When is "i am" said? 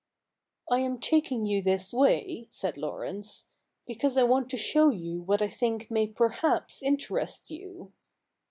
0.73-0.99